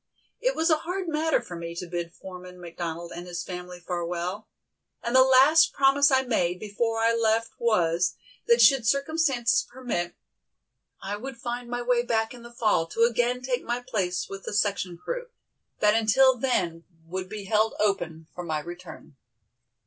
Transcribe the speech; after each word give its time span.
It 0.39 0.55
was 0.55 0.71
a 0.71 0.77
hard 0.77 1.07
matter 1.07 1.39
for 1.43 1.55
me 1.55 1.75
to 1.75 1.85
bid 1.85 2.11
Foreman 2.11 2.59
McDonald 2.59 3.11
and 3.13 3.27
his 3.27 3.43
family 3.43 3.79
farewell, 3.79 4.47
and 5.03 5.15
the 5.15 5.21
last 5.21 5.73
promise 5.73 6.09
I 6.09 6.23
made 6.23 6.59
before 6.59 6.97
I 6.97 7.13
left 7.13 7.51
was, 7.59 8.15
that 8.47 8.63
should 8.63 8.87
circumstances 8.87 9.61
permit 9.71 10.15
I 11.03 11.17
would 11.17 11.37
find 11.37 11.69
my 11.69 11.83
way 11.83 12.01
back 12.01 12.33
in 12.33 12.41
the 12.41 12.51
fall 12.51 12.87
to 12.87 13.03
again 13.03 13.43
take 13.43 13.63
my 13.63 13.79
place 13.79 14.27
with 14.27 14.45
the 14.45 14.53
section 14.53 14.97
crew, 14.97 15.27
that 15.81 15.93
until 15.93 16.35
then 16.35 16.83
would 17.05 17.29
be 17.29 17.43
held 17.43 17.75
open 17.79 18.25
for 18.33 18.41
my 18.43 18.57
return. 18.59 19.17